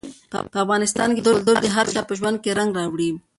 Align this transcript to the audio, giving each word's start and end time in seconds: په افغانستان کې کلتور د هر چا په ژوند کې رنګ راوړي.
په 0.51 0.57
افغانستان 0.63 1.09
کې 1.13 1.21
کلتور 1.27 1.57
د 1.61 1.67
هر 1.75 1.85
چا 1.93 2.01
په 2.07 2.13
ژوند 2.19 2.37
کې 2.43 2.55
رنګ 2.59 2.69
راوړي. 2.79 3.09